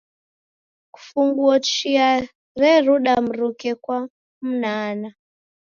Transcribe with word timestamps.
Kufunguo 0.93 1.57
chia 1.67 2.09
reruda 2.59 3.13
mruke 3.25 3.75
kwa 3.75 4.09
mnaanaa. 4.43 5.13